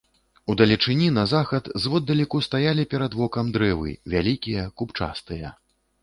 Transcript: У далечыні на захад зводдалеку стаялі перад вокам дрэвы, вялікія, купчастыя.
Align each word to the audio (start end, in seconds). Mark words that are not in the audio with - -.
У 0.51 0.53
далечыні 0.59 1.09
на 1.17 1.23
захад 1.33 1.67
зводдалеку 1.83 2.41
стаялі 2.47 2.85
перад 2.93 3.17
вокам 3.19 3.51
дрэвы, 3.57 3.93
вялікія, 4.15 4.63
купчастыя. 4.83 5.53